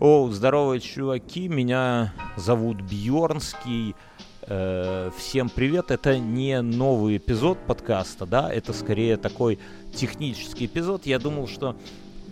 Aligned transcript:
О, 0.00 0.30
здорово, 0.30 0.78
чуваки, 0.78 1.48
меня 1.48 2.14
зовут 2.36 2.82
Бьорнский. 2.82 3.96
Э, 4.42 5.10
всем 5.16 5.48
привет. 5.48 5.90
Это 5.90 6.20
не 6.20 6.62
новый 6.62 7.16
эпизод 7.16 7.58
подкаста, 7.66 8.24
да, 8.24 8.48
это 8.48 8.72
скорее 8.72 9.16
такой 9.16 9.58
технический 9.92 10.66
эпизод. 10.66 11.04
Я 11.04 11.18
думал, 11.18 11.48
что 11.48 11.74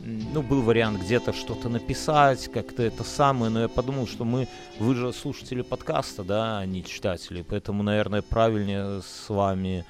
ну, 0.05 0.43
был 0.43 0.63
вариант 0.63 1.01
где-то 1.01 1.33
что-то 1.33 1.69
написать, 1.69 2.49
как-то 2.53 2.85
это 2.85 3.03
самое, 3.03 3.51
но 3.51 3.63
я 3.63 3.69
подумал, 3.69 4.07
что 4.07 4.25
мы, 4.25 4.47
вы 4.79 4.95
же 4.95 5.13
слушатели 5.13 5.63
подкаста, 5.63 6.23
да, 6.23 6.59
а 6.59 6.67
не 6.67 6.85
читатели, 6.85 7.43
поэтому, 7.43 7.83
наверное, 7.83 8.23
правильнее 8.23 9.03
с 9.03 9.29
вами 9.29 9.85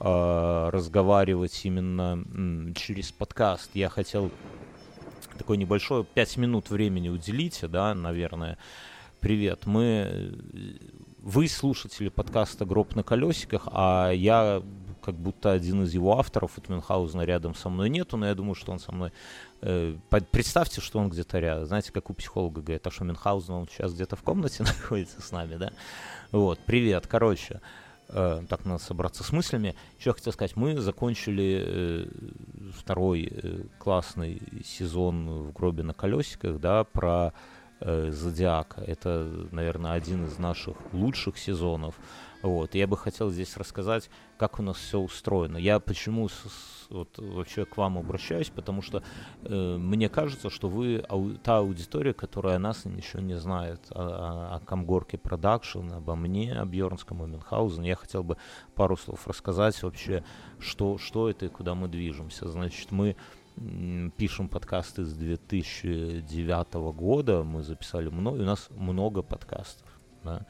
э, 0.00 0.68
разговаривать 0.72 1.60
именно 1.62 2.24
м, 2.34 2.74
через 2.74 3.12
подкаст. 3.12 3.70
Я 3.74 3.88
хотел 3.88 4.32
такой 5.40 5.56
небольшой, 5.56 6.04
5 6.04 6.36
минут 6.36 6.68
времени 6.68 7.08
уделите, 7.08 7.66
да, 7.66 7.94
наверное. 7.94 8.58
Привет, 9.20 9.64
мы... 9.64 10.34
Вы 11.18 11.48
слушатели 11.48 12.10
подкаста 12.10 12.66
«Гроб 12.66 12.94
на 12.94 13.02
колесиках», 13.02 13.66
а 13.72 14.10
я 14.10 14.62
как 15.02 15.14
будто 15.14 15.52
один 15.52 15.84
из 15.84 15.94
его 15.94 16.18
авторов, 16.18 16.52
вот 16.56 16.68
Мюнхгаузена 16.68 17.22
рядом 17.22 17.54
со 17.54 17.70
мной 17.70 17.88
нету, 17.88 18.18
но 18.18 18.26
я 18.26 18.34
думаю, 18.34 18.54
что 18.54 18.70
он 18.70 18.80
со 18.80 18.92
мной... 18.92 19.12
Э, 19.62 19.96
представьте, 20.30 20.82
что 20.82 20.98
он 20.98 21.08
где-то 21.08 21.38
рядом. 21.38 21.64
Знаете, 21.64 21.90
как 21.90 22.10
у 22.10 22.12
психолога 22.14 22.60
говорят, 22.60 22.86
а 22.86 22.90
что 22.90 23.04
Мюнхгаузен, 23.04 23.54
он 23.54 23.66
сейчас 23.66 23.94
где-то 23.94 24.16
в 24.16 24.22
комнате 24.22 24.62
находится 24.62 25.22
с 25.22 25.32
нами, 25.32 25.56
да? 25.56 25.72
Вот, 26.32 26.58
привет, 26.66 27.06
короче. 27.06 27.62
Э, 28.12 28.42
так 28.48 28.64
надо 28.64 28.82
собраться 28.82 29.22
с 29.22 29.32
мыслями. 29.32 29.76
Еще 29.98 30.12
хотел 30.12 30.32
сказать, 30.32 30.56
мы 30.56 30.78
закончили 30.78 31.64
э, 31.64 32.06
второй 32.74 33.28
э, 33.30 33.62
классный 33.78 34.40
сезон 34.64 35.28
в 35.28 35.52
гробе 35.52 35.82
на 35.82 35.94
колесиках, 35.94 36.58
да, 36.60 36.84
про 36.84 37.32
э, 37.80 38.10
Зодиака. 38.10 38.82
Это, 38.82 39.46
наверное, 39.52 39.92
один 39.92 40.26
из 40.26 40.38
наших 40.38 40.76
лучших 40.92 41.38
сезонов. 41.38 41.94
Вот. 42.42 42.74
Я 42.74 42.86
бы 42.86 42.96
хотел 42.96 43.30
здесь 43.30 43.56
рассказать, 43.56 44.08
как 44.38 44.58
у 44.58 44.62
нас 44.62 44.76
все 44.76 44.98
устроено. 44.98 45.58
Я 45.58 45.78
почему 45.78 46.28
с, 46.28 46.32
с, 46.32 46.86
вот, 46.88 47.18
вообще 47.18 47.66
к 47.66 47.76
вам 47.76 47.98
обращаюсь, 47.98 48.48
потому 48.48 48.80
что 48.80 49.02
э, 49.42 49.76
мне 49.76 50.08
кажется, 50.08 50.48
что 50.48 50.68
вы 50.68 51.04
ау, 51.08 51.34
та 51.34 51.58
аудитория, 51.58 52.14
которая 52.14 52.58
нас 52.58 52.86
еще 52.86 53.20
не 53.20 53.34
знает 53.34 53.80
о, 53.90 54.00
о, 54.00 54.56
о 54.56 54.60
Комгорке 54.60 55.18
Production, 55.18 55.92
обо 55.92 56.14
мне, 56.16 56.54
о 56.54 56.64
Бьернском, 56.64 57.22
о 57.22 57.26
Мюнхгаузене. 57.26 57.90
Я 57.90 57.96
хотел 57.96 58.22
бы 58.22 58.38
пару 58.74 58.96
слов 58.96 59.28
рассказать 59.28 59.82
вообще, 59.82 60.24
что, 60.58 60.96
что 60.96 61.28
это 61.28 61.44
и 61.44 61.48
куда 61.48 61.74
мы 61.74 61.88
движемся. 61.88 62.48
Значит, 62.48 62.90
мы 62.90 63.16
пишем 64.16 64.48
подкасты 64.48 65.04
с 65.04 65.12
2009 65.12 66.74
года, 66.94 67.42
мы 67.42 67.62
записали 67.62 68.08
много, 68.08 68.40
у 68.40 68.44
нас 68.44 68.68
много 68.70 69.22
подкастов. 69.22 69.86
Да? 70.24 70.46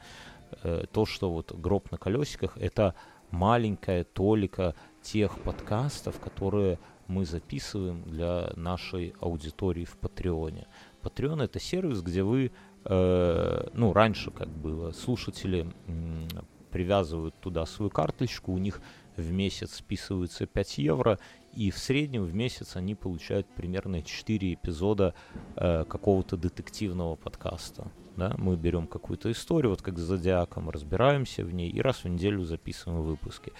Э, 0.63 0.85
то, 0.91 1.05
что 1.05 1.31
вот 1.31 1.51
гроб 1.51 1.91
на 1.91 1.97
колесиках, 1.97 2.57
это 2.57 2.95
маленькая 3.31 4.03
толика 4.03 4.75
тех 5.01 5.39
подкастов, 5.39 6.19
которые 6.19 6.79
мы 7.07 7.25
записываем 7.25 8.03
для 8.03 8.51
нашей 8.55 9.13
аудитории 9.19 9.85
в 9.85 9.97
Патреоне. 9.97 10.67
Patreon 11.01 11.43
это 11.43 11.59
сервис, 11.59 12.01
где 12.01 12.23
вы, 12.23 12.51
э, 12.85 13.67
ну, 13.73 13.93
раньше 13.93 14.31
как 14.31 14.47
было, 14.47 14.91
слушатели 14.91 15.67
э, 15.87 16.27
привязывают 16.71 17.35
туда 17.41 17.65
свою 17.65 17.89
карточку, 17.89 18.53
у 18.53 18.57
них 18.57 18.81
в 19.17 19.31
месяц 19.31 19.75
списывается 19.75 20.45
5 20.45 20.77
евро, 20.77 21.19
и 21.53 21.71
в 21.71 21.77
среднем 21.77 22.23
в 22.23 22.33
месяц 22.33 22.75
они 22.75 22.95
получают 22.95 23.47
примерно 23.47 24.01
4 24.01 24.53
эпизода 24.53 25.13
э, 25.55 25.85
какого-то 25.85 26.37
детективного 26.37 27.15
подкаста. 27.15 27.91
Да? 28.17 28.35
Мы 28.37 28.55
берем 28.57 28.87
какую-то 28.87 29.31
историю, 29.31 29.71
вот 29.71 29.81
как 29.81 29.97
с 29.97 30.01
Зодиаком, 30.01 30.69
разбираемся 30.69 31.43
в 31.43 31.53
ней 31.53 31.69
и 31.69 31.81
раз 31.81 32.03
в 32.03 32.07
неделю 32.07 32.43
записываем 32.43 33.03
выпуски. 33.03 33.53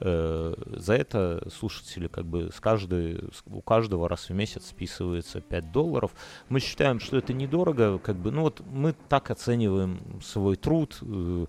Э, 0.00 0.54
за 0.66 0.94
это 0.94 1.48
слушатели 1.50 2.08
как 2.08 2.26
бы 2.26 2.50
с 2.54 2.60
каждой, 2.60 3.24
у 3.46 3.60
каждого 3.60 4.08
раз 4.08 4.28
в 4.28 4.34
месяц 4.34 4.66
списывается 4.66 5.40
5 5.40 5.72
долларов. 5.72 6.14
Мы 6.48 6.60
считаем, 6.60 7.00
что 7.00 7.16
это 7.16 7.32
недорого, 7.32 7.98
как 7.98 8.16
бы, 8.16 8.30
ну 8.30 8.42
вот 8.42 8.62
мы 8.70 8.94
так 9.08 9.30
оцениваем 9.30 10.20
свой 10.22 10.56
труд, 10.56 10.98
э, 11.00 11.46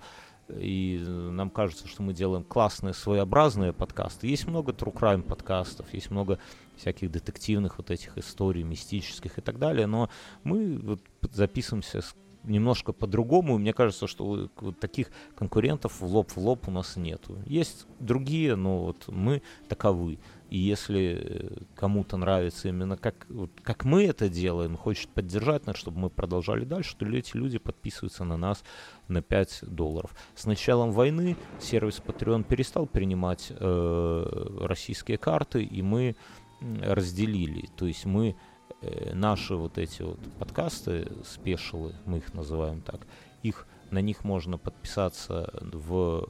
и 0.49 1.03
нам 1.07 1.49
кажется, 1.49 1.87
что 1.87 2.03
мы 2.03 2.13
делаем 2.13 2.43
классные, 2.43 2.93
своеобразные 2.93 3.73
подкасты. 3.73 4.27
Есть 4.27 4.47
много 4.47 4.71
true 4.71 4.93
crime 4.93 5.21
подкастов, 5.21 5.93
есть 5.93 6.11
много 6.11 6.39
всяких 6.77 7.11
детективных 7.11 7.77
вот 7.77 7.91
этих 7.91 8.17
историй, 8.17 8.63
мистических 8.63 9.37
и 9.37 9.41
так 9.41 9.57
далее, 9.57 9.87
но 9.87 10.09
мы 10.43 10.77
вот 10.77 11.01
записываемся 11.31 12.01
с 12.01 12.15
немножко 12.47 12.93
по-другому. 12.93 13.57
Мне 13.57 13.73
кажется, 13.73 14.07
что 14.07 14.49
вот 14.57 14.79
таких 14.79 15.07
конкурентов 15.35 15.99
в 15.99 16.05
лоб 16.05 16.31
в 16.31 16.37
лоб 16.37 16.67
у 16.67 16.71
нас 16.71 16.95
нету. 16.95 17.37
Есть 17.45 17.87
другие, 17.99 18.55
но 18.55 18.85
вот 18.85 19.07
мы 19.07 19.41
таковы. 19.67 20.19
И 20.49 20.57
если 20.57 21.19
э, 21.21 21.63
кому-то 21.75 22.17
нравится 22.17 22.69
именно 22.69 22.97
как, 22.97 23.27
как 23.63 23.85
мы 23.85 24.05
это 24.05 24.29
делаем, 24.29 24.77
хочет 24.77 25.09
поддержать 25.09 25.65
нас, 25.65 25.75
чтобы 25.75 25.99
мы 25.99 26.09
продолжали 26.09 26.65
дальше, 26.65 26.95
то 26.97 27.05
эти 27.07 27.35
люди 27.35 27.57
подписываются 27.57 28.23
на 28.23 28.37
нас 28.37 28.63
на 29.07 29.21
5 29.21 29.59
долларов. 29.63 30.15
С 30.35 30.45
началом 30.45 30.91
войны 30.91 31.35
сервис 31.59 32.01
Patreon 32.05 32.43
перестал 32.43 32.85
принимать 32.85 33.51
э, 33.51 34.57
российские 34.61 35.17
карты, 35.17 35.63
и 35.63 35.81
мы 35.81 36.15
разделили. 36.61 37.69
То 37.75 37.85
есть 37.85 38.05
мы 38.05 38.35
э, 38.81 39.13
наши 39.13 39.55
вот 39.55 39.77
эти 39.77 40.01
вот 40.01 40.19
подкасты, 40.39 41.07
спешилы, 41.23 41.95
мы 42.05 42.19
их 42.19 42.33
называем 42.33 42.81
так, 42.81 43.01
их, 43.43 43.67
на 43.91 43.99
них 43.99 44.23
можно 44.23 44.57
подписаться 44.57 45.51
в 45.61 46.27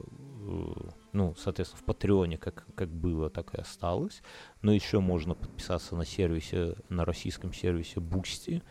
ну, 1.12 1.34
соответственно, 1.36 1.82
в 1.82 1.84
Патреоне 1.84 2.38
как, 2.38 2.66
как 2.74 2.88
было, 2.88 3.30
так 3.30 3.54
и 3.54 3.58
осталось. 3.58 4.22
Но 4.62 4.72
еще 4.72 5.00
можно 5.00 5.34
подписаться 5.34 5.96
на 5.96 6.04
сервисе, 6.04 6.76
на 6.88 7.04
российском 7.04 7.52
сервисе 7.52 8.00
Boosty. 8.00 8.62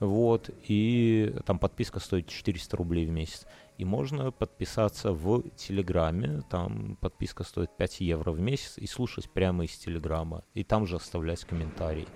Вот, 0.00 0.48
и 0.66 1.34
там 1.44 1.58
подписка 1.58 2.00
стоит 2.00 2.26
400 2.26 2.76
рублей 2.76 3.06
в 3.06 3.10
месяц. 3.10 3.46
И 3.76 3.84
можно 3.84 4.32
подписаться 4.32 5.12
в 5.12 5.42
Телеграме, 5.56 6.42
там 6.48 6.96
подписка 7.00 7.44
стоит 7.44 7.76
5 7.76 8.00
евро 8.00 8.32
в 8.32 8.40
месяц, 8.40 8.78
и 8.78 8.86
слушать 8.86 9.30
прямо 9.30 9.64
из 9.64 9.76
Телеграма, 9.76 10.42
и 10.54 10.64
там 10.64 10.86
же 10.86 10.96
оставлять 10.96 11.44
комментарии. 11.44 12.06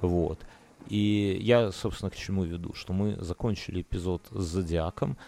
Вот. 0.00 0.38
И 0.88 1.38
я, 1.42 1.70
собственно, 1.70 2.10
к 2.10 2.16
чему 2.16 2.44
веду, 2.44 2.72
что 2.72 2.94
мы 2.94 3.16
закончили 3.22 3.82
эпизод 3.82 4.26
с 4.30 4.42
Зодиаком, 4.42 5.18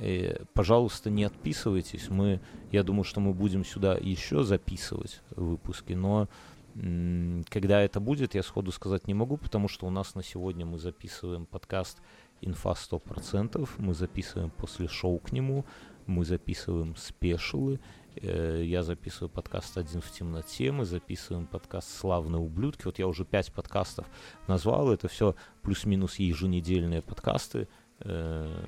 и, 0.00 0.36
пожалуйста, 0.54 1.10
не 1.10 1.24
отписывайтесь. 1.24 2.08
Мы, 2.08 2.40
я 2.70 2.82
думаю, 2.82 3.04
что 3.04 3.20
мы 3.20 3.32
будем 3.32 3.64
сюда 3.64 3.96
еще 3.96 4.42
записывать 4.42 5.20
выпуски, 5.30 5.92
но 5.94 6.28
когда 6.74 7.80
это 7.80 7.98
будет, 7.98 8.34
я 8.34 8.42
сходу 8.42 8.70
сказать 8.70 9.08
не 9.08 9.14
могу, 9.14 9.36
потому 9.36 9.68
что 9.68 9.86
у 9.86 9.90
нас 9.90 10.14
на 10.14 10.22
сегодня 10.22 10.64
мы 10.64 10.78
записываем 10.78 11.44
подкаст 11.46 11.98
«Инфа 12.40 12.72
100%», 12.72 13.68
мы 13.78 13.94
записываем 13.94 14.50
после 14.50 14.86
шоу 14.86 15.18
к 15.18 15.32
нему, 15.32 15.64
мы 16.06 16.24
записываем 16.24 16.94
спешилы, 16.94 17.80
э, 18.14 18.62
я 18.64 18.84
записываю 18.84 19.28
подкаст 19.28 19.76
«Один 19.76 20.00
в 20.00 20.10
темноте», 20.12 20.70
мы 20.70 20.84
записываем 20.84 21.46
подкаст 21.46 21.90
«Славные 21.98 22.40
ублюдки». 22.40 22.84
Вот 22.84 23.00
я 23.00 23.08
уже 23.08 23.24
пять 23.24 23.52
подкастов 23.52 24.06
назвал, 24.46 24.92
это 24.92 25.08
все 25.08 25.34
плюс-минус 25.62 26.20
еженедельные 26.20 27.02
подкасты, 27.02 27.66
э, 28.00 28.64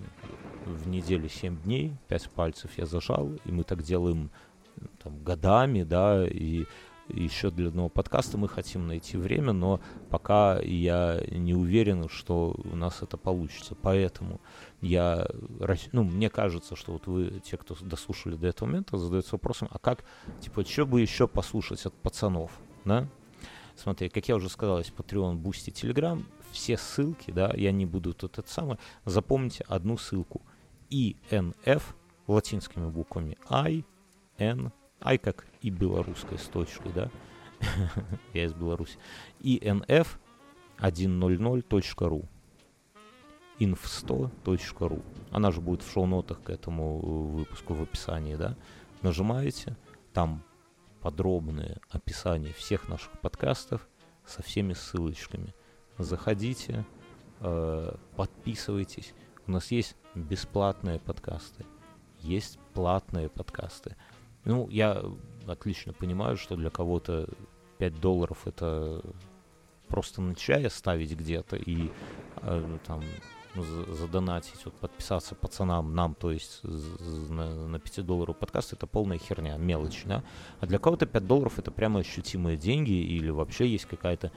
в 0.67 0.89
неделю 0.89 1.29
7 1.29 1.63
дней, 1.63 1.95
5 2.09 2.31
пальцев 2.31 2.71
я 2.77 2.87
зажал, 2.87 3.31
и 3.45 3.53
мы 3.53 3.65
так 3.65 3.83
делаем 3.83 4.31
там, 5.03 5.23
годами, 5.23 5.83
да, 5.83 6.27
и 6.27 6.65
еще 7.13 7.51
для 7.51 7.69
одного 7.69 7.89
подкаста 7.89 8.39
мы 8.39 8.49
хотим 8.49 8.87
найти 8.87 9.17
время, 9.17 9.53
но 9.53 9.81
пока 10.11 10.61
я 10.61 11.21
не 11.31 11.55
уверен, 11.55 12.09
что 12.09 12.55
у 12.65 12.77
нас 12.77 13.03
это 13.03 13.17
получится. 13.17 13.75
Поэтому 13.75 14.41
я, 14.81 15.27
ну, 15.93 16.05
мне 16.05 16.31
кажется, 16.31 16.77
что 16.77 16.93
вот 16.93 17.07
вы, 17.07 17.41
те, 17.45 17.57
кто 17.57 17.77
дослушали 17.81 18.37
до 18.37 18.49
этого 18.49 18.69
момента, 18.69 18.97
задаются 18.97 19.35
вопросом, 19.35 19.69
а 19.71 19.79
как, 19.79 20.05
типа, 20.41 20.65
что 20.65 20.87
бы 20.87 21.01
еще 21.01 21.27
послушать 21.27 21.85
от 21.87 21.95
пацанов, 21.95 22.53
да? 22.85 23.09
Смотри, 23.77 24.09
как 24.11 24.29
я 24.29 24.37
уже 24.37 24.49
сказал, 24.49 24.79
есть 24.79 24.93
Patreon, 24.93 25.37
Boosty, 25.41 25.73
Telegram, 25.73 26.23
все 26.53 26.77
ссылки, 26.77 27.31
да, 27.31 27.53
я 27.55 27.73
не 27.73 27.87
буду 27.87 28.15
тут 28.15 28.39
это 28.39 28.51
самое, 28.51 28.79
запомните 29.05 29.65
одну 29.69 29.97
ссылку. 29.97 30.43
INF 30.91 31.83
латинскими 32.27 32.89
буквами 32.89 33.39
I, 33.49 33.85
N, 34.39 34.73
I 35.01 35.19
как 35.19 35.47
и 35.63 35.71
белорусской 35.71 36.39
с 36.39 36.45
точкой, 36.45 36.93
да, 36.93 37.11
я 38.35 38.45
из 38.45 38.53
Беларуси, 38.55 38.99
INF 39.41 40.19
100.ru 40.79 42.27
inf100.ru 43.61 45.03
Она 45.31 45.51
же 45.51 45.61
будет 45.61 45.83
в 45.83 45.93
шоу-нотах 45.93 46.43
к 46.43 46.51
этому 46.51 46.99
выпуску 46.99 47.75
в 47.75 47.83
описании, 47.83 48.35
да. 48.35 48.57
Нажимаете, 49.03 49.77
там 50.13 50.43
подробное 51.01 51.79
описание 51.91 52.53
всех 52.55 52.89
наших 52.89 53.13
подкастов 53.21 53.87
со 54.27 54.43
всеми 54.43 54.73
ссылочками. 54.73 55.55
Заходите, 56.01 56.87
э, 57.41 57.95
подписывайтесь. 58.17 59.13
У 59.47 59.51
нас 59.51 59.71
есть 59.71 59.97
бесплатные 60.15 60.99
подкасты, 60.99 61.67
есть 62.21 62.59
платные 62.73 63.29
подкасты. 63.29 63.97
Ну, 64.45 64.67
я 64.71 65.03
отлично 65.47 65.93
понимаю, 65.93 66.39
что 66.39 66.57
для 66.57 66.71
кого-то 66.71 67.29
5 67.79 68.01
долларов 68.01 68.47
это 68.47 69.03
просто 69.89 70.23
на 70.23 70.35
чай 70.35 70.67
оставить 70.67 71.13
где-то 71.13 71.57
и 71.57 71.91
э, 72.37 72.79
там 72.87 73.03
ну, 73.55 73.63
задонатить, 73.63 74.65
вот 74.65 74.75
подписаться 74.75 75.35
пацанам, 75.35 75.95
нам, 75.95 76.15
то 76.15 76.31
есть 76.31 76.63
на, 76.63 77.67
на 77.67 77.79
5 77.79 78.07
долларов 78.07 78.39
подкаст, 78.39 78.73
это 78.73 78.87
полная 78.87 79.19
херня, 79.19 79.59
мелочь, 79.59 80.05
да. 80.07 80.23
А 80.61 80.67
для 80.67 80.79
кого-то 80.79 81.05
5 81.05 81.27
долларов 81.27 81.59
это 81.59 81.71
прямо 81.71 82.01
ощутимые 82.01 82.57
деньги 82.57 82.93
или 82.93 83.29
вообще 83.29 83.67
есть 83.67 83.85
какая-то 83.85 84.33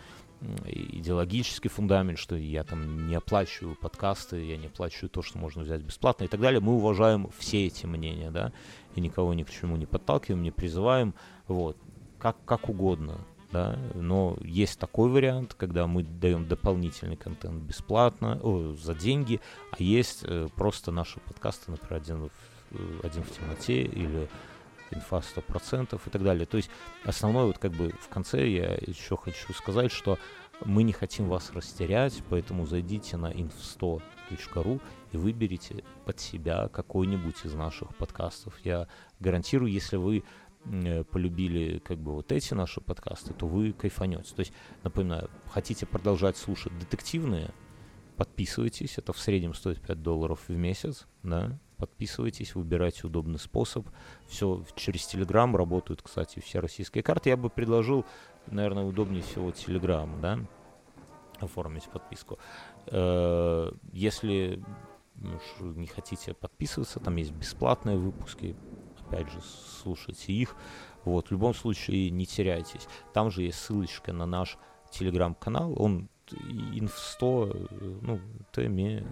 идеологический 0.65 1.69
фундамент, 1.69 2.19
что 2.19 2.35
я 2.35 2.63
там 2.63 3.07
не 3.07 3.15
оплачиваю 3.15 3.75
подкасты, 3.75 4.43
я 4.45 4.57
не 4.57 4.67
оплачиваю 4.67 5.09
то, 5.09 5.21
что 5.21 5.37
можно 5.37 5.63
взять 5.63 5.81
бесплатно 5.81 6.25
и 6.25 6.27
так 6.27 6.39
далее. 6.39 6.59
Мы 6.59 6.73
уважаем 6.73 7.29
все 7.37 7.65
эти 7.65 7.85
мнения, 7.85 8.31
да, 8.31 8.51
и 8.95 9.01
никого 9.01 9.33
ни 9.33 9.43
к 9.43 9.49
чему 9.49 9.75
не 9.77 9.85
подталкиваем, 9.85 10.43
не 10.43 10.51
призываем, 10.51 11.13
вот, 11.47 11.77
как, 12.19 12.37
как 12.45 12.69
угодно, 12.69 13.19
да, 13.51 13.77
но 13.93 14.37
есть 14.41 14.79
такой 14.79 15.09
вариант, 15.09 15.53
когда 15.53 15.85
мы 15.87 16.03
даем 16.03 16.47
дополнительный 16.47 17.17
контент 17.17 17.61
бесплатно, 17.61 18.39
о, 18.41 18.73
за 18.73 18.95
деньги, 18.95 19.39
а 19.71 19.75
есть 19.81 20.23
э, 20.23 20.47
просто 20.55 20.91
наши 20.91 21.19
подкасты, 21.19 21.71
например, 21.71 22.01
один 22.01 22.17
в, 22.23 22.29
э, 22.71 22.99
один 23.03 23.23
в 23.23 23.31
темноте 23.31 23.83
или 23.83 24.27
инфа 24.93 25.17
100% 25.17 25.99
и 26.05 26.09
так 26.09 26.23
далее. 26.23 26.45
То 26.45 26.57
есть 26.57 26.69
основное 27.03 27.45
вот 27.45 27.57
как 27.57 27.71
бы 27.71 27.93
в 27.99 28.09
конце 28.09 28.47
я 28.47 28.73
еще 28.75 29.17
хочу 29.17 29.53
сказать, 29.53 29.91
что 29.91 30.17
мы 30.65 30.83
не 30.83 30.93
хотим 30.93 31.27
вас 31.27 31.51
растерять, 31.51 32.21
поэтому 32.29 32.65
зайдите 32.65 33.17
на 33.17 33.31
inf100.ru 33.31 34.81
и 35.11 35.17
выберите 35.17 35.83
под 36.05 36.19
себя 36.19 36.69
какой-нибудь 36.69 37.35
из 37.43 37.53
наших 37.53 37.95
подкастов. 37.95 38.57
Я 38.63 38.87
гарантирую, 39.19 39.71
если 39.71 39.97
вы 39.97 40.23
э, 40.65 41.03
полюбили 41.03 41.79
как 41.79 41.97
бы 41.97 42.13
вот 42.13 42.31
эти 42.31 42.53
наши 42.53 42.81
подкасты, 42.81 43.33
то 43.33 43.47
вы 43.47 43.73
кайфанете. 43.73 44.33
То 44.35 44.39
есть, 44.39 44.53
напоминаю, 44.83 45.29
хотите 45.51 45.85
продолжать 45.85 46.37
слушать 46.37 46.77
детективные, 46.79 47.51
подписывайтесь, 48.15 48.97
это 48.97 49.11
в 49.13 49.19
среднем 49.19 49.53
стоит 49.53 49.81
5 49.81 50.01
долларов 50.01 50.39
в 50.47 50.55
месяц, 50.55 51.07
да, 51.23 51.59
подписывайтесь, 51.83 52.55
выбирайте 52.55 53.05
удобный 53.07 53.39
способ. 53.39 53.85
Все 54.25 54.63
через 54.77 55.01
Telegram 55.13 55.53
работают, 55.53 56.01
кстати, 56.01 56.39
все 56.39 56.61
российские 56.61 57.03
карты. 57.03 57.29
Я 57.29 57.35
бы 57.35 57.49
предложил, 57.49 58.05
наверное, 58.47 58.85
удобнее 58.85 59.21
всего 59.21 59.49
Telegram, 59.49 60.07
да, 60.21 60.39
оформить 61.41 61.83
подписку. 61.89 62.39
Э, 62.85 63.73
если 63.91 64.63
не 65.59 65.87
хотите 65.87 66.33
подписываться, 66.33 67.01
там 67.01 67.17
есть 67.17 67.33
бесплатные 67.33 67.97
выпуски, 67.97 68.55
опять 69.01 69.29
же, 69.29 69.41
слушайте 69.81 70.31
их. 70.31 70.55
Вот, 71.03 71.27
в 71.27 71.31
любом 71.31 71.53
случае 71.53 72.11
не 72.11 72.25
теряйтесь. 72.25 72.87
Там 73.11 73.29
же 73.29 73.43
есть 73.43 73.59
ссылочка 73.59 74.13
на 74.13 74.25
наш 74.25 74.57
телеграм-канал, 74.89 75.73
он 75.77 76.07
inf100, 76.49 77.99
ну, 78.01 78.19
t.me, 78.51 79.05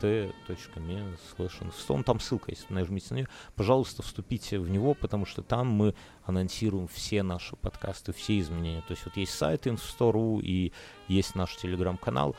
t.me 0.00 1.18
slash 1.36 1.60
inf100, 1.60 2.02
там 2.04 2.20
ссылка 2.20 2.50
есть, 2.50 2.70
нажмите 2.70 3.06
на 3.10 3.16
нее, 3.18 3.28
пожалуйста, 3.54 4.02
вступите 4.02 4.58
в 4.58 4.68
него, 4.68 4.94
потому 4.94 5.26
что 5.26 5.42
там 5.42 5.68
мы 5.68 5.94
анонсируем 6.24 6.88
все 6.88 7.22
наши 7.22 7.56
подкасты, 7.56 8.12
все 8.12 8.38
изменения, 8.38 8.82
то 8.82 8.92
есть 8.92 9.04
вот 9.04 9.16
есть 9.16 9.32
сайт 9.32 9.66
inf100.ru 9.66 10.40
и 10.42 10.72
есть 11.08 11.34
наш 11.34 11.56
телеграм-канал, 11.56 12.36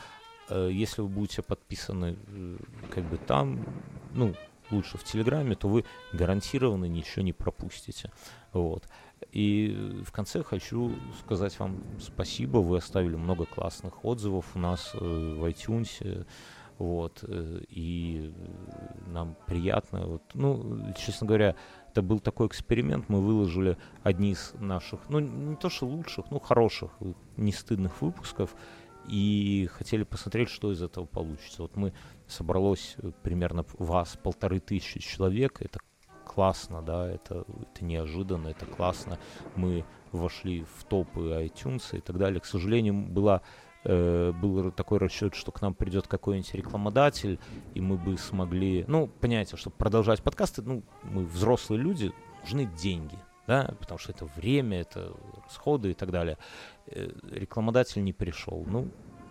э, 0.48 0.70
если 0.72 1.02
вы 1.02 1.08
будете 1.08 1.42
подписаны 1.42 2.16
э, 2.26 2.56
как 2.90 3.04
бы 3.04 3.18
там, 3.18 3.64
ну, 4.12 4.34
лучше 4.70 4.98
в 4.98 5.04
Телеграме, 5.04 5.54
то 5.54 5.68
вы 5.68 5.84
гарантированно 6.12 6.86
ничего 6.86 7.22
не 7.22 7.32
пропустите. 7.32 8.10
Вот. 8.52 8.84
И 9.32 10.02
в 10.04 10.12
конце 10.12 10.42
хочу 10.42 10.92
сказать 11.20 11.58
вам 11.58 11.82
спасибо. 12.00 12.58
Вы 12.58 12.78
оставили 12.78 13.16
много 13.16 13.44
классных 13.46 14.04
отзывов 14.04 14.46
у 14.54 14.58
нас 14.58 14.92
э, 14.94 14.98
в 14.98 15.44
iTunes. 15.44 16.26
Вот, 16.78 17.24
э, 17.26 17.62
и 17.68 18.32
нам 19.06 19.36
приятно. 19.46 20.06
Вот, 20.06 20.22
ну, 20.34 20.94
честно 20.96 21.26
говоря, 21.26 21.56
это 21.90 22.02
был 22.02 22.20
такой 22.20 22.46
эксперимент. 22.46 23.08
Мы 23.08 23.20
выложили 23.20 23.76
одни 24.04 24.30
из 24.30 24.54
наших, 24.60 25.00
ну, 25.08 25.18
не 25.18 25.56
то 25.56 25.70
что 25.70 25.86
лучших, 25.86 26.30
ну, 26.30 26.38
хороших, 26.38 26.92
не 27.36 27.52
стыдных 27.52 28.00
выпусков. 28.00 28.54
И 29.08 29.68
хотели 29.72 30.04
посмотреть, 30.04 30.50
что 30.50 30.70
из 30.70 30.82
этого 30.82 31.06
получится. 31.06 31.62
Вот 31.62 31.76
мы 31.76 31.94
собралось 32.28 32.96
примерно 33.22 33.64
вас 33.78 34.16
полторы 34.22 34.60
тысячи 34.60 35.00
человек. 35.00 35.60
Это 35.60 35.80
классно, 36.38 36.82
да, 36.82 37.08
это, 37.08 37.44
это 37.62 37.84
неожиданно, 37.84 38.46
это 38.46 38.64
классно. 38.64 39.18
Мы 39.56 39.84
вошли 40.12 40.64
в 40.76 40.84
топы 40.84 41.20
iTunes 41.20 41.98
и 41.98 42.00
так 42.00 42.16
далее. 42.16 42.38
К 42.38 42.44
сожалению, 42.44 42.94
была 42.94 43.42
э, 43.82 44.30
был 44.40 44.70
такой 44.70 44.98
расчет, 44.98 45.34
что 45.34 45.50
к 45.50 45.60
нам 45.62 45.74
придет 45.74 46.06
какой-нибудь 46.06 46.54
рекламодатель, 46.54 47.40
и 47.74 47.80
мы 47.80 47.96
бы 47.96 48.16
смогли, 48.16 48.84
ну, 48.86 49.08
понимаете, 49.08 49.56
чтобы 49.56 49.74
продолжать 49.74 50.22
подкасты, 50.22 50.62
ну, 50.62 50.84
мы 51.02 51.24
взрослые 51.24 51.82
люди, 51.82 52.12
нужны 52.42 52.66
деньги, 52.66 53.18
да, 53.48 53.74
потому 53.80 53.98
что 53.98 54.12
это 54.12 54.26
время, 54.36 54.82
это 54.82 55.12
расходы 55.44 55.90
и 55.90 55.94
так 55.94 56.12
далее. 56.12 56.38
Э, 56.86 57.08
рекламодатель 57.32 58.04
не 58.04 58.12
пришел, 58.12 58.64
ну, 58.64 58.86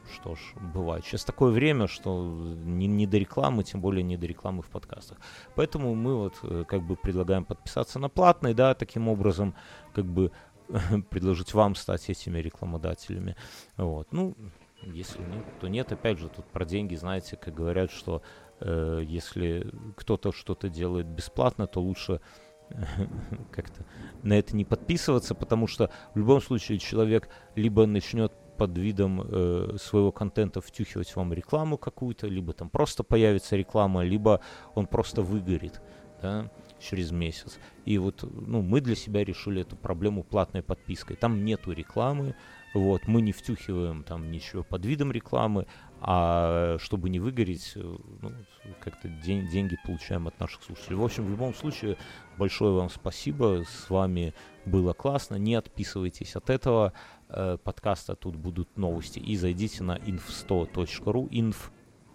что 0.07 0.35
ж, 0.35 0.39
бывает. 0.73 1.05
Сейчас 1.05 1.25
такое 1.25 1.51
время, 1.51 1.87
что 1.87 2.23
не, 2.23 2.87
не 2.87 3.07
до 3.07 3.17
рекламы, 3.17 3.63
тем 3.63 3.81
более 3.81 4.03
не 4.03 4.17
до 4.17 4.25
рекламы 4.27 4.61
в 4.61 4.69
подкастах. 4.69 5.17
Поэтому 5.55 5.95
мы 5.95 6.15
вот 6.15 6.35
э, 6.43 6.63
как 6.67 6.81
бы 6.81 6.95
предлагаем 6.95 7.45
подписаться 7.45 7.99
на 7.99 8.09
платный, 8.09 8.53
да, 8.53 8.73
таким 8.73 9.07
образом 9.07 9.55
как 9.93 10.05
бы 10.05 10.31
предложить 11.09 11.53
вам 11.53 11.75
стать 11.75 12.09
этими 12.09 12.39
рекламодателями. 12.39 13.35
Вот. 13.77 14.07
Ну, 14.11 14.35
если 14.83 15.21
нет, 15.21 15.45
то 15.59 15.67
нет. 15.67 15.91
Опять 15.91 16.19
же, 16.19 16.29
тут 16.29 16.45
про 16.45 16.65
деньги, 16.65 16.95
знаете, 16.95 17.35
как 17.35 17.53
говорят, 17.53 17.91
что 17.91 18.21
э, 18.59 19.01
если 19.03 19.71
кто-то 19.95 20.31
что-то 20.31 20.69
делает 20.69 21.07
бесплатно, 21.07 21.67
то 21.67 21.81
лучше 21.81 22.21
как-то 23.51 23.85
на 24.23 24.33
это 24.33 24.55
не 24.55 24.65
подписываться, 24.65 25.35
потому 25.35 25.67
что 25.67 25.91
в 26.13 26.19
любом 26.19 26.41
случае 26.41 26.79
человек 26.79 27.29
либо 27.55 27.85
начнет 27.85 28.33
под 28.57 28.77
видом 28.77 29.21
э, 29.23 29.77
своего 29.79 30.11
контента 30.11 30.61
втюхивать 30.61 31.15
вам 31.15 31.33
рекламу 31.33 31.77
какую-то, 31.77 32.27
либо 32.27 32.53
там 32.53 32.69
просто 32.69 33.03
появится 33.03 33.55
реклама, 33.55 34.03
либо 34.03 34.41
он 34.75 34.87
просто 34.87 35.21
выгорит 35.21 35.81
да, 36.21 36.49
через 36.79 37.11
месяц. 37.11 37.59
И 37.85 37.97
вот 37.97 38.23
ну, 38.23 38.61
мы 38.61 38.81
для 38.81 38.95
себя 38.95 39.23
решили 39.23 39.61
эту 39.61 39.75
проблему 39.75 40.23
платной 40.23 40.63
подпиской. 40.63 41.15
Там 41.15 41.45
нету 41.45 41.71
рекламы, 41.71 42.35
вот, 42.73 43.07
мы 43.07 43.21
не 43.21 43.31
втюхиваем 43.31 44.03
там 44.03 44.29
ничего 44.29 44.63
под 44.63 44.85
видом 44.85 45.11
рекламы, 45.11 45.65
а 45.99 46.77
чтобы 46.79 47.09
не 47.09 47.19
выгореть, 47.19 47.73
э, 47.75 47.79
ну, 48.21 48.31
как-то 48.79 49.07
день, 49.07 49.47
деньги 49.47 49.77
получаем 49.85 50.27
от 50.27 50.39
наших 50.39 50.63
слушателей. 50.63 50.97
В 50.97 51.03
общем, 51.03 51.25
в 51.25 51.29
любом 51.29 51.55
случае, 51.55 51.97
большое 52.37 52.73
вам 52.73 52.89
спасибо, 52.89 53.63
с 53.67 53.89
вами 53.89 54.33
было 54.65 54.93
классно, 54.93 55.35
не 55.35 55.55
отписывайтесь 55.55 56.35
от 56.35 56.49
этого 56.49 56.93
э, 57.29 57.57
подкаста, 57.63 58.15
тут 58.15 58.35
будут 58.35 58.77
новости, 58.77 59.19
и 59.19 59.35
зайдите 59.35 59.83
на 59.83 59.97
inf100.ru, 59.97 61.29
inf, 61.29 61.55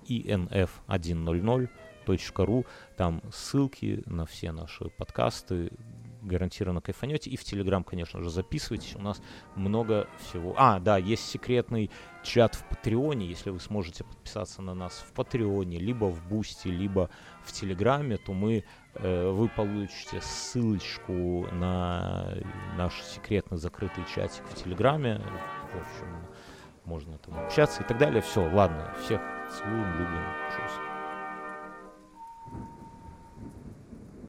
inf100.ru, 0.08 2.66
там 2.96 3.22
ссылки 3.32 4.02
на 4.06 4.26
все 4.26 4.52
наши 4.52 4.84
подкасты, 4.90 5.70
гарантированно 6.22 6.80
кайфанете. 6.80 7.30
И 7.30 7.36
в 7.36 7.44
Телеграм, 7.44 7.84
конечно 7.84 8.20
же, 8.20 8.30
записывайтесь. 8.30 8.96
У 8.96 9.00
нас 9.00 9.20
много 9.54 10.08
всего. 10.18 10.54
А, 10.56 10.78
да, 10.80 10.96
есть 10.96 11.28
секретный 11.28 11.90
чат 12.22 12.54
в 12.54 12.64
Патреоне. 12.68 13.26
Если 13.26 13.50
вы 13.50 13.60
сможете 13.60 14.04
подписаться 14.04 14.62
на 14.62 14.74
нас 14.74 15.04
в 15.08 15.12
Патреоне, 15.12 15.78
либо 15.78 16.06
в 16.06 16.26
Бусти, 16.28 16.68
либо 16.68 17.10
в 17.42 17.52
Телеграме, 17.52 18.16
то 18.16 18.32
мы, 18.32 18.64
э, 18.94 19.30
вы 19.30 19.48
получите 19.48 20.20
ссылочку 20.20 21.46
на 21.52 22.34
наш 22.76 23.02
секретный 23.02 23.58
закрытый 23.58 24.04
чатик 24.14 24.44
в 24.46 24.54
Телеграме. 24.54 25.20
В 25.72 25.76
общем, 25.76 26.26
можно 26.84 27.18
там 27.18 27.38
общаться 27.38 27.82
и 27.82 27.86
так 27.86 27.98
далее. 27.98 28.22
Все, 28.22 28.48
ладно, 28.50 28.94
всех 29.04 29.20
целуем, 29.50 29.92
любим, 29.98 30.24
чувствуем. 30.50 30.91